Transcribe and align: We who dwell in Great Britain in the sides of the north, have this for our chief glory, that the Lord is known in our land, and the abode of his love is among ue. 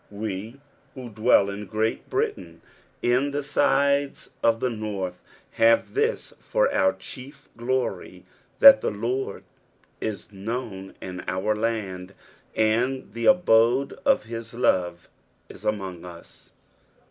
We 0.09 0.59
who 0.95 1.09
dwell 1.11 1.47
in 1.51 1.67
Great 1.67 2.09
Britain 2.09 2.63
in 3.03 3.29
the 3.29 3.43
sides 3.43 4.31
of 4.41 4.59
the 4.59 4.71
north, 4.71 5.21
have 5.51 5.93
this 5.93 6.33
for 6.39 6.73
our 6.73 6.93
chief 6.93 7.49
glory, 7.55 8.25
that 8.59 8.81
the 8.81 8.89
Lord 8.89 9.43
is 9.99 10.31
known 10.31 10.95
in 11.01 11.21
our 11.27 11.55
land, 11.55 12.15
and 12.55 13.13
the 13.13 13.27
abode 13.27 13.93
of 14.03 14.23
his 14.23 14.55
love 14.55 15.07
is 15.49 15.65
among 15.65 16.01
ue. 16.03 16.23